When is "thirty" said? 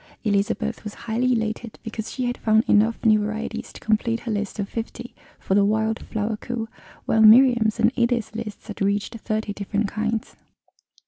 9.19-9.53